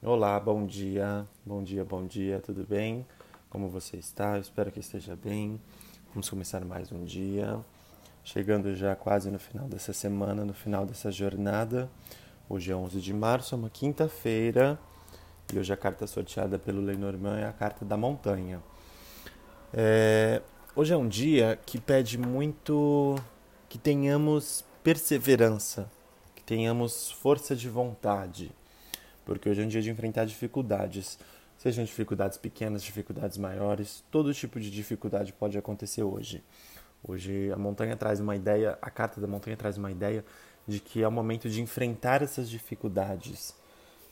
Olá, 0.00 0.38
bom 0.38 0.64
dia, 0.64 1.26
bom 1.44 1.60
dia, 1.60 1.84
bom 1.84 2.06
dia, 2.06 2.38
tudo 2.38 2.64
bem? 2.64 3.04
Como 3.50 3.68
você 3.68 3.96
está? 3.96 4.36
Eu 4.36 4.40
espero 4.40 4.70
que 4.70 4.78
esteja 4.78 5.16
bem. 5.16 5.60
Vamos 6.10 6.30
começar 6.30 6.64
mais 6.64 6.92
um 6.92 7.04
dia, 7.04 7.58
chegando 8.22 8.76
já 8.76 8.94
quase 8.94 9.28
no 9.28 9.40
final 9.40 9.66
dessa 9.66 9.92
semana, 9.92 10.44
no 10.44 10.54
final 10.54 10.86
dessa 10.86 11.10
jornada. 11.10 11.90
Hoje 12.48 12.70
é 12.70 12.76
11 12.76 13.00
de 13.00 13.12
março, 13.12 13.56
é 13.56 13.58
uma 13.58 13.68
quinta-feira, 13.68 14.78
e 15.52 15.58
hoje 15.58 15.72
a 15.72 15.76
carta 15.76 16.06
sorteada 16.06 16.60
pelo 16.60 16.80
Lenormand 16.80 17.40
é 17.40 17.46
a 17.46 17.52
carta 17.52 17.84
da 17.84 17.96
montanha. 17.96 18.62
É... 19.74 20.40
Hoje 20.76 20.94
é 20.94 20.96
um 20.96 21.08
dia 21.08 21.58
que 21.66 21.80
pede 21.80 22.16
muito 22.16 23.16
que 23.68 23.78
tenhamos 23.78 24.64
perseverança, 24.84 25.90
que 26.36 26.42
tenhamos 26.44 27.10
força 27.10 27.56
de 27.56 27.68
vontade 27.68 28.52
porque 29.28 29.46
hoje 29.46 29.60
é 29.60 29.64
um 29.66 29.68
dia 29.68 29.82
de 29.82 29.90
enfrentar 29.90 30.24
dificuldades, 30.24 31.18
sejam 31.58 31.84
dificuldades 31.84 32.38
pequenas, 32.38 32.82
dificuldades 32.82 33.36
maiores, 33.36 34.02
todo 34.10 34.32
tipo 34.32 34.58
de 34.58 34.70
dificuldade 34.70 35.34
pode 35.34 35.58
acontecer 35.58 36.02
hoje. 36.02 36.42
Hoje 37.06 37.52
a 37.52 37.58
montanha 37.58 37.94
traz 37.94 38.20
uma 38.20 38.34
ideia, 38.34 38.78
a 38.80 38.90
carta 38.90 39.20
da 39.20 39.26
montanha 39.26 39.54
traz 39.54 39.76
uma 39.76 39.90
ideia 39.90 40.24
de 40.66 40.80
que 40.80 41.02
é 41.02 41.06
o 41.06 41.12
momento 41.12 41.46
de 41.50 41.60
enfrentar 41.60 42.22
essas 42.22 42.48
dificuldades. 42.48 43.54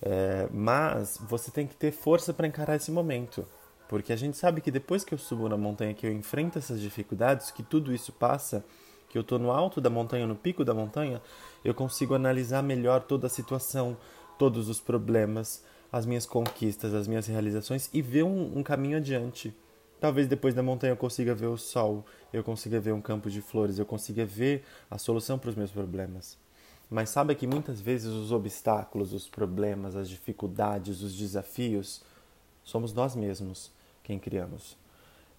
É, 0.03 0.47
mas 0.53 1.19
você 1.27 1.51
tem 1.51 1.67
que 1.67 1.75
ter 1.75 1.93
força 1.93 2.35
para 2.35 2.47
encarar 2.47 2.77
esse 2.77 2.91
momento, 2.91 3.47
porque 3.89 4.13
a 4.13 4.17
gente 4.17 4.37
sabe 4.37 4.61
que 4.61 4.71
depois 4.71 5.03
que 5.03 5.15
eu 5.15 5.19
subo 5.19 5.49
na 5.49 5.57
montanha, 5.57 5.95
que 5.95 6.07
eu 6.07 6.13
enfrento 6.13 6.59
essas 6.59 6.79
dificuldades, 6.79 7.51
que 7.51 7.63
tudo 7.63 7.95
isso 7.95 8.13
passa, 8.13 8.63
que 9.09 9.17
eu 9.17 9.23
estou 9.23 9.39
no 9.39 9.51
alto 9.51 9.81
da 9.81 9.89
montanha, 9.89 10.27
no 10.27 10.37
pico 10.37 10.63
da 10.63 10.75
montanha, 10.75 11.23
eu 11.65 11.73
consigo 11.73 12.15
analisar 12.15 12.63
melhor 12.63 13.01
toda 13.05 13.29
a 13.29 13.31
situação, 13.31 13.97
todos 14.39 14.69
os 14.69 14.81
problemas, 14.81 15.63
as 15.93 16.05
minhas 16.07 16.27
conquistas, 16.27 16.95
as 16.95 17.07
minhas 17.07 17.27
realizações 17.27 17.89
e 17.93 18.03
ver 18.03 18.23
um, 18.23 18.59
um 18.59 18.63
caminho 18.63 18.97
adiante. 18.97 19.55
Talvez 20.01 20.27
depois 20.27 20.55
da 20.55 20.63
montanha 20.63 20.93
eu 20.93 20.97
consiga 20.97 21.35
ver 21.35 21.47
o 21.47 21.57
sol, 21.57 22.05
eu 22.33 22.45
consiga 22.45 22.79
ver 22.79 22.93
um 22.93 23.01
campo 23.01 23.31
de 23.31 23.41
flores, 23.41 23.79
eu 23.79 23.87
consiga 23.87 24.25
ver 24.25 24.65
a 24.91 24.99
solução 24.99 25.39
para 25.39 25.51
os 25.51 25.57
meus 25.57 25.71
problemas. 25.71 26.37
Mas 26.91 27.11
sabe 27.11 27.35
que 27.35 27.47
muitas 27.47 27.81
vezes 27.81 28.09
os 28.09 28.31
obstáculos, 28.31 29.13
os 29.13 29.27
problemas, 29.27 29.97
as 29.97 30.09
dificuldades, 30.09 31.03
os 31.03 31.17
desafios, 31.17 32.03
somos 32.63 32.93
nós 32.93 33.17
mesmos 33.17 33.73
quem 34.03 34.19
criamos. 34.19 34.77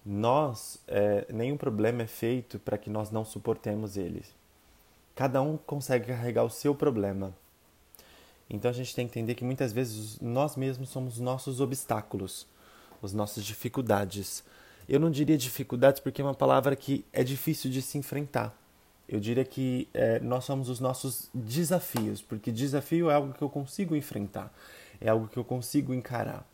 Nós, 0.04 0.78
é, 0.86 1.26
nenhum 1.32 1.56
problema 1.56 2.02
é 2.02 2.06
feito 2.06 2.58
para 2.58 2.76
que 2.76 2.90
nós 2.90 3.10
não 3.10 3.24
suportemos 3.24 3.96
ele. 3.96 4.24
Cada 5.14 5.40
um 5.40 5.56
consegue 5.56 6.06
carregar 6.06 6.44
o 6.44 6.50
seu 6.50 6.74
problema. 6.74 7.34
Então 8.50 8.70
a 8.70 8.74
gente 8.74 8.94
tem 8.94 9.06
que 9.06 9.18
entender 9.18 9.34
que 9.34 9.44
muitas 9.44 9.72
vezes 9.72 10.18
nós 10.20 10.56
mesmos 10.56 10.88
somos 10.88 11.18
nossos 11.18 11.60
obstáculos, 11.60 12.46
as 13.02 13.12
nossas 13.12 13.44
dificuldades. 13.44 14.42
Eu 14.88 14.98
não 14.98 15.10
diria 15.10 15.36
dificuldades 15.36 16.00
porque 16.00 16.22
é 16.22 16.24
uma 16.24 16.34
palavra 16.34 16.74
que 16.74 17.04
é 17.12 17.22
difícil 17.22 17.70
de 17.70 17.82
se 17.82 17.98
enfrentar. 17.98 18.56
Eu 19.06 19.20
diria 19.20 19.44
que 19.44 19.88
é, 19.92 20.18
nós 20.20 20.44
somos 20.44 20.68
os 20.68 20.80
nossos 20.80 21.30
desafios, 21.32 22.20
porque 22.20 22.50
desafio 22.50 23.10
é 23.10 23.14
algo 23.14 23.32
que 23.32 23.42
eu 23.42 23.48
consigo 23.48 23.96
enfrentar, 23.96 24.52
é 25.00 25.08
algo 25.08 25.28
que 25.28 25.38
eu 25.38 25.44
consigo 25.44 25.94
encarar. 25.94 26.46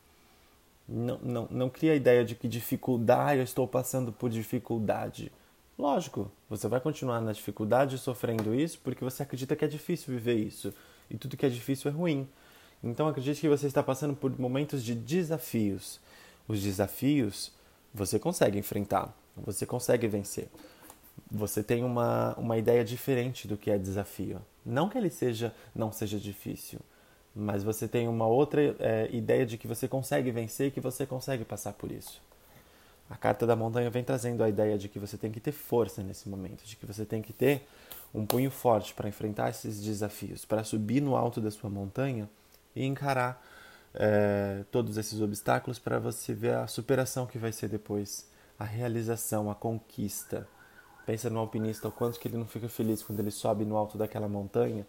Não, 0.89 1.19
não, 1.19 1.49
não 1.51 1.71
cria 1.71 1.93
a 1.93 1.97
ideia 1.97 2.25
de 2.25 2.35
que 2.35 2.47
dificuldade, 2.47 3.39
eu 3.39 3.45
estou 3.45 3.67
passando 3.67 4.13
por 4.13 4.31
dificuldade. 4.31 5.33
Lógico, 5.77 6.31
você 6.49 6.69
vai 6.69 6.81
continuar 6.81 7.21
na 7.21 7.33
dificuldade 7.33 7.99
sofrendo 7.99 8.55
isso 8.55 8.79
porque 8.85 9.03
você 9.03 9.25
acredita 9.25 9.57
que 9.57 9.65
é 9.65 9.69
difícil 9.69 10.15
viver 10.15 10.37
isso 10.37 10.73
e 11.11 11.17
tudo 11.17 11.37
que 11.37 11.47
é 11.47 11.49
difícil 11.49 11.91
é 11.91 11.95
ruim. 11.95 12.29
Então 12.83 13.09
acredite 13.09 13.41
que 13.41 13.49
você 13.49 13.67
está 13.67 13.83
passando 13.83 14.15
por 14.15 14.39
momentos 14.39 14.85
de 14.85 14.95
desafios. 14.95 16.01
Os 16.47 16.63
desafios 16.63 17.53
você 17.93 18.19
consegue 18.19 18.59
enfrentar, 18.59 19.17
você 19.37 19.65
consegue 19.65 20.07
vencer. 20.07 20.49
Você 21.31 21.63
tem 21.63 21.85
uma, 21.85 22.35
uma 22.35 22.59
ideia 22.59 22.85
diferente 22.85 23.47
do 23.47 23.57
que 23.57 23.71
é 23.71 23.79
desafio. 23.79 24.41
Não 24.65 24.89
que 24.89 24.99
ele 24.99 25.11
seja 25.11 25.55
não 25.75 25.93
seja 25.93 26.19
difícil, 26.19 26.81
mas 27.35 27.63
você 27.63 27.89
tem 27.89 28.09
uma 28.09 28.27
outra 28.27 28.77
é, 28.79 29.09
ideia 29.13 29.47
de 29.47 29.57
que 29.57 29.67
você 29.67 29.89
consegue 29.89 30.31
vencer 30.31 30.71
que 30.71 30.81
você 30.81 31.07
consegue 31.07 31.45
passar 31.45 31.73
por 31.73 31.91
isso. 31.91 32.21
A 33.09 33.17
carta 33.17 33.47
da 33.47 33.55
montanha 33.55 33.91
vem 33.91 34.03
trazendo 34.03 34.43
a 34.43 34.49
ideia 34.49 34.79
de 34.79 34.89
que 34.89 34.99
você 34.99 35.17
tem 35.17 35.31
que 35.31 35.41
ter 35.41 35.53
força 35.53 36.03
nesse 36.03 36.29
momento, 36.29 36.65
de 36.65 36.77
que 36.77 36.87
você 36.87 37.05
tem 37.05 37.21
que 37.21 37.33
ter 37.33 37.67
um 38.15 38.25
punho 38.25 38.51
forte 38.51 38.95
para 38.95 39.09
enfrentar 39.09 39.51
esses 39.51 39.83
desafios, 39.83 40.45
para 40.45 40.63
subir 40.63 41.01
no 41.03 41.17
alto 41.17 41.41
da 41.41 41.51
sua 41.51 41.69
montanha 41.69 42.31
e 42.75 42.85
encarar 42.85 43.45
é, 43.93 44.65
todos 44.71 44.97
esses 44.97 45.21
obstáculos 45.21 45.79
para 45.79 45.99
você 45.99 46.33
ver 46.33 46.55
a 46.55 46.67
superação 46.69 47.27
que 47.27 47.39
vai 47.39 47.51
ser 47.51 47.69
depois, 47.69 48.29
a 48.59 48.65
realização, 48.65 49.51
a 49.51 49.55
conquista. 49.55 50.47
Pensa 51.05 51.29
no 51.29 51.41
alpinista, 51.41 51.89
o 51.89 51.93
quanto 51.93 52.19
que 52.19 52.29
ele 52.29 52.37
não 52.37 52.47
fica 52.47 52.69
feliz 52.69 53.03
quando 53.03 53.19
ele 53.19 53.33
sobe 53.33 53.65
no 53.65 53.77
alto 53.77 53.99
daquela 53.99 54.29
montanha, 54.29 54.87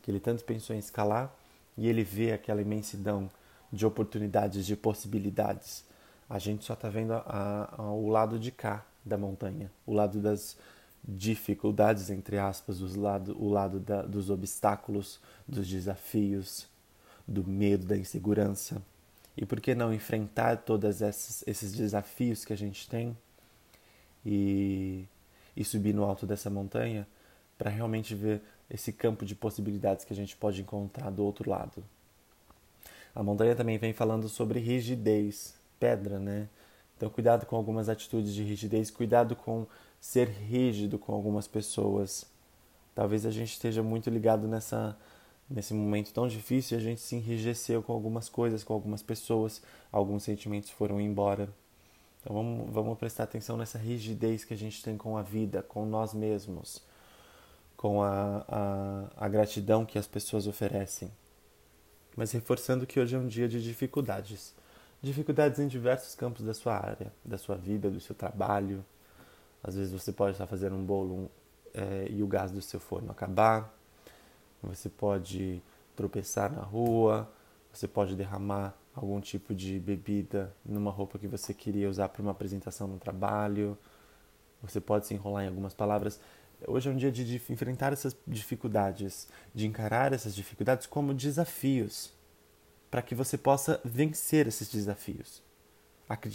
que 0.00 0.10
ele 0.10 0.20
tanto 0.20 0.44
pensou 0.44 0.74
em 0.74 0.78
escalar, 0.78 1.34
e 1.76 1.88
ele 1.88 2.02
vê 2.02 2.32
aquela 2.32 2.62
imensidão 2.62 3.30
de 3.72 3.84
oportunidades, 3.84 4.64
de 4.64 4.76
possibilidades. 4.76 5.84
A 6.28 6.38
gente 6.38 6.64
só 6.64 6.74
está 6.74 6.88
vendo 6.88 7.12
a, 7.12 7.74
a, 7.76 7.82
o 7.82 8.08
lado 8.08 8.38
de 8.38 8.50
cá 8.50 8.84
da 9.04 9.18
montanha, 9.18 9.70
o 9.86 9.92
lado 9.92 10.20
das 10.20 10.56
dificuldades, 11.08 12.10
entre 12.10 12.36
aspas, 12.36 12.82
os 12.82 12.94
lado, 12.94 13.34
o 13.40 13.48
lado 13.48 13.80
da, 13.80 14.02
dos 14.02 14.28
obstáculos, 14.28 15.18
dos 15.46 15.66
desafios, 15.66 16.66
do 17.26 17.42
medo, 17.46 17.86
da 17.86 17.96
insegurança. 17.96 18.82
E 19.34 19.46
por 19.46 19.58
que 19.58 19.74
não 19.74 19.94
enfrentar 19.94 20.58
todos 20.58 21.00
esses, 21.00 21.72
desafios 21.72 22.44
que 22.44 22.52
a 22.52 22.56
gente 22.56 22.86
tem 22.88 23.16
e, 24.26 25.06
e 25.56 25.64
subir 25.64 25.94
no 25.94 26.04
alto 26.04 26.26
dessa 26.26 26.50
montanha 26.50 27.06
para 27.56 27.70
realmente 27.70 28.14
ver 28.14 28.42
esse 28.68 28.92
campo 28.92 29.24
de 29.24 29.34
possibilidades 29.34 30.04
que 30.04 30.12
a 30.12 30.16
gente 30.16 30.36
pode 30.36 30.60
encontrar 30.60 31.10
do 31.10 31.24
outro 31.24 31.48
lado? 31.48 31.82
A 33.14 33.22
montanha 33.22 33.56
também 33.56 33.78
vem 33.78 33.94
falando 33.94 34.28
sobre 34.28 34.60
rigidez, 34.60 35.54
pedra, 35.80 36.18
né? 36.18 36.48
Então, 36.96 37.08
cuidado 37.08 37.46
com 37.46 37.56
algumas 37.56 37.88
atitudes 37.88 38.34
de 38.34 38.42
rigidez, 38.42 38.90
cuidado 38.90 39.36
com 39.36 39.66
ser 40.00 40.28
rígido 40.28 40.98
com 40.98 41.12
algumas 41.12 41.46
pessoas. 41.46 42.26
Talvez 42.94 43.26
a 43.26 43.30
gente 43.30 43.52
esteja 43.52 43.82
muito 43.82 44.10
ligado 44.10 44.46
nessa 44.46 44.96
nesse 45.48 45.72
momento 45.72 46.12
tão 46.12 46.28
difícil, 46.28 46.76
a 46.76 46.80
gente 46.80 47.00
se 47.00 47.16
enrijeceu 47.16 47.82
com 47.82 47.92
algumas 47.92 48.28
coisas, 48.28 48.62
com 48.62 48.74
algumas 48.74 49.02
pessoas, 49.02 49.62
alguns 49.90 50.22
sentimentos 50.22 50.70
foram 50.70 51.00
embora. 51.00 51.48
Então 52.20 52.34
vamos, 52.36 52.70
vamos 52.70 52.98
prestar 52.98 53.24
atenção 53.24 53.56
nessa 53.56 53.78
rigidez 53.78 54.44
que 54.44 54.52
a 54.52 54.56
gente 54.56 54.82
tem 54.82 54.96
com 54.96 55.16
a 55.16 55.22
vida, 55.22 55.62
com 55.62 55.86
nós 55.86 56.12
mesmos, 56.12 56.82
com 57.76 58.02
a, 58.02 58.44
a, 58.48 59.24
a 59.24 59.28
gratidão 59.28 59.86
que 59.86 59.98
as 59.98 60.06
pessoas 60.06 60.46
oferecem. 60.46 61.10
Mas 62.16 62.32
reforçando 62.32 62.86
que 62.86 62.98
hoje 63.00 63.14
é 63.14 63.18
um 63.18 63.28
dia 63.28 63.48
de 63.48 63.62
dificuldades. 63.62 64.52
Dificuldades 65.00 65.60
em 65.60 65.68
diversos 65.68 66.14
campos 66.16 66.44
da 66.44 66.52
sua 66.52 66.76
área, 66.76 67.12
da 67.24 67.38
sua 67.38 67.56
vida, 67.56 67.88
do 67.88 68.00
seu 68.00 68.14
trabalho, 68.14 68.84
às 69.62 69.74
vezes 69.74 69.92
você 69.92 70.12
pode 70.12 70.32
estar 70.32 70.46
fazendo 70.46 70.76
um 70.76 70.84
bolo 70.84 71.30
é, 71.74 72.06
e 72.10 72.22
o 72.22 72.26
gás 72.26 72.50
do 72.50 72.62
seu 72.62 72.80
forno 72.80 73.10
acabar. 73.10 73.74
Você 74.62 74.88
pode 74.88 75.62
tropeçar 75.96 76.52
na 76.52 76.62
rua. 76.62 77.30
Você 77.72 77.86
pode 77.86 78.16
derramar 78.16 78.74
algum 78.94 79.20
tipo 79.20 79.54
de 79.54 79.78
bebida 79.78 80.54
numa 80.64 80.90
roupa 80.90 81.18
que 81.18 81.28
você 81.28 81.52
queria 81.54 81.88
usar 81.88 82.08
para 82.08 82.22
uma 82.22 82.32
apresentação 82.32 82.88
no 82.88 82.98
trabalho. 82.98 83.76
Você 84.62 84.80
pode 84.80 85.06
se 85.06 85.14
enrolar 85.14 85.44
em 85.44 85.48
algumas 85.48 85.74
palavras. 85.74 86.20
Hoje 86.66 86.88
é 86.88 86.92
um 86.92 86.96
dia 86.96 87.12
de 87.12 87.36
enfrentar 87.50 87.92
essas 87.92 88.16
dificuldades, 88.26 89.28
de 89.54 89.66
encarar 89.66 90.12
essas 90.12 90.34
dificuldades 90.34 90.86
como 90.86 91.14
desafios, 91.14 92.12
para 92.90 93.00
que 93.00 93.14
você 93.14 93.38
possa 93.38 93.80
vencer 93.84 94.48
esses 94.48 94.68
desafios. 94.68 95.40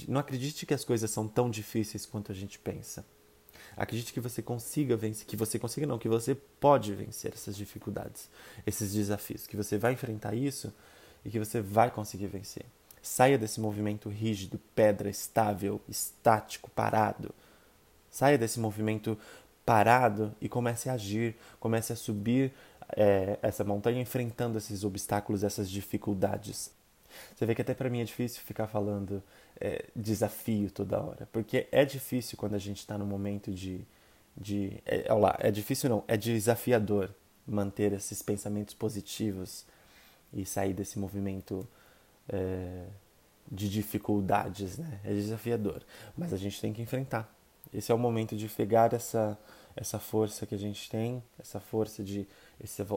Não 0.07 0.19
acredite 0.19 0.65
que 0.65 0.73
as 0.73 0.83
coisas 0.83 1.09
são 1.09 1.27
tão 1.27 1.49
difíceis 1.49 2.05
quanto 2.05 2.31
a 2.31 2.35
gente 2.35 2.59
pensa. 2.59 3.05
Acredite 3.75 4.13
que 4.13 4.19
você 4.19 4.41
consiga 4.41 4.95
vencer, 4.95 5.25
que 5.25 5.35
você 5.35 5.57
consiga 5.57 5.87
não, 5.87 5.97
que 5.97 6.09
você 6.09 6.35
pode 6.35 6.93
vencer 6.93 7.33
essas 7.33 7.55
dificuldades, 7.55 8.29
esses 8.67 8.93
desafios, 8.93 9.47
que 9.47 9.57
você 9.57 9.77
vai 9.77 9.93
enfrentar 9.93 10.35
isso 10.35 10.71
e 11.25 11.29
que 11.29 11.39
você 11.39 11.59
vai 11.59 11.89
conseguir 11.89 12.27
vencer. 12.27 12.65
Saia 13.01 13.37
desse 13.37 13.59
movimento 13.59 14.09
rígido, 14.09 14.59
pedra, 14.75 15.09
estável, 15.09 15.81
estático, 15.89 16.69
parado. 16.69 17.33
Saia 18.11 18.37
desse 18.37 18.59
movimento 18.59 19.17
parado 19.65 20.35
e 20.39 20.47
comece 20.47 20.89
a 20.89 20.93
agir, 20.93 21.35
comece 21.59 21.91
a 21.91 21.95
subir 21.95 22.53
é, 22.95 23.39
essa 23.41 23.63
montanha 23.63 24.01
enfrentando 24.01 24.57
esses 24.57 24.83
obstáculos, 24.83 25.43
essas 25.43 25.69
dificuldades. 25.69 26.71
Você 27.35 27.45
vê 27.45 27.55
que 27.55 27.61
até 27.61 27.73
para 27.73 27.89
mim 27.89 28.01
é 28.01 28.03
difícil 28.03 28.41
ficar 28.41 28.67
falando 28.67 29.21
é, 29.59 29.85
desafio 29.95 30.69
toda 30.71 31.01
hora, 31.01 31.27
porque 31.31 31.67
é 31.71 31.85
difícil 31.85 32.37
quando 32.37 32.55
a 32.55 32.59
gente 32.59 32.79
está 32.79 32.97
no 32.97 33.05
momento 33.05 33.51
de, 33.51 33.81
de 34.35 34.81
é, 34.85 35.11
lá, 35.13 35.35
é 35.39 35.51
difícil 35.51 35.89
não, 35.89 36.03
é 36.07 36.17
desafiador 36.17 37.09
manter 37.45 37.93
esses 37.93 38.21
pensamentos 38.21 38.73
positivos 38.73 39.65
e 40.33 40.45
sair 40.45 40.73
desse 40.73 40.97
movimento 40.97 41.67
é, 42.29 42.85
de 43.51 43.69
dificuldades, 43.69 44.77
né? 44.77 44.99
É 45.03 45.13
desafiador, 45.13 45.83
mas 46.17 46.33
a 46.33 46.37
gente 46.37 46.59
tem 46.59 46.73
que 46.73 46.81
enfrentar. 46.81 47.31
Esse 47.73 47.91
é 47.91 47.95
o 47.95 47.97
momento 47.97 48.35
de 48.35 48.47
pegar 48.47 48.93
essa 48.93 49.37
essa 49.75 49.99
força 49.99 50.45
que 50.45 50.53
a 50.53 50.57
gente 50.57 50.89
tem, 50.89 51.23
essa 51.39 51.59
força 51.59 52.03
de 52.03 52.27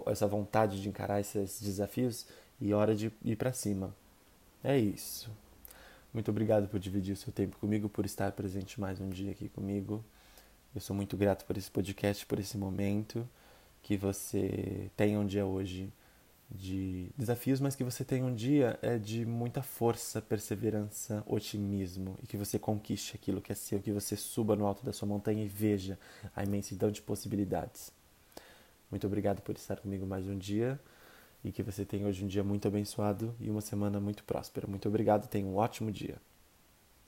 essa 0.07 0.27
vontade 0.27 0.81
de 0.81 0.89
encarar 0.89 1.21
esses 1.21 1.61
desafios 1.61 2.27
e 2.61 2.73
hora 2.73 2.95
de 2.95 3.11
ir 3.25 3.37
para 3.37 3.53
cima. 3.53 3.95
É 4.69 4.77
isso. 4.77 5.31
Muito 6.13 6.29
obrigado 6.29 6.67
por 6.67 6.81
dividir 6.81 7.13
o 7.13 7.17
seu 7.17 7.33
tempo 7.33 7.57
comigo, 7.57 7.89
por 7.89 8.05
estar 8.05 8.33
presente 8.33 8.81
mais 8.81 9.01
um 9.01 9.09
dia 9.09 9.31
aqui 9.31 9.49
comigo. 9.49 10.05
Eu 10.75 10.81
sou 10.81 10.97
muito 10.97 11.17
grato 11.17 11.45
por 11.45 11.57
esse 11.57 11.71
podcast, 11.71 12.27
por 12.27 12.41
esse 12.41 12.59
momento. 12.59 13.29
Que 13.81 13.97
você 13.97 14.91
tenha 14.97 15.21
um 15.21 15.25
dia 15.25 15.47
hoje 15.47 15.89
de 16.51 17.07
desafios, 17.17 17.61
mas 17.61 17.77
que 17.77 17.85
você 17.85 18.05
tenha 18.05 18.25
um 18.25 18.35
dia 18.35 18.77
é 18.83 18.99
de 18.99 19.25
muita 19.25 19.63
força, 19.63 20.21
perseverança, 20.21 21.23
otimismo 21.29 22.19
e 22.21 22.27
que 22.27 22.37
você 22.37 22.59
conquiste 22.59 23.15
aquilo 23.15 23.41
que 23.41 23.53
é 23.53 23.55
seu, 23.55 23.79
que 23.79 23.93
você 23.93 24.17
suba 24.17 24.57
no 24.57 24.67
alto 24.67 24.85
da 24.85 24.93
sua 24.93 25.07
montanha 25.07 25.45
e 25.45 25.49
veja 25.49 25.97
a 26.35 26.43
imensidão 26.43 26.91
de 26.91 27.01
possibilidades. 27.03 27.93
Muito 28.91 29.07
obrigado 29.07 29.43
por 29.43 29.55
estar 29.55 29.77
comigo 29.77 30.05
mais 30.05 30.27
um 30.27 30.37
dia 30.37 30.81
e 31.47 31.53
que 31.53 31.63
você 31.63 31.85
tenha 31.85 32.09
hoje 32.09 32.25
um 32.25 32.27
dia 32.27 32.43
muito 32.43 32.67
abençoado 32.67 33.33
e 33.39 33.49
uma 33.49 33.61
semana 33.61 34.01
muito 34.01 34.25
próspera. 34.25 34.67
Muito 34.67 34.89
obrigado, 34.89 35.29
tenha 35.29 35.47
um 35.47 35.55
ótimo 35.55 35.93
dia. 35.93 36.21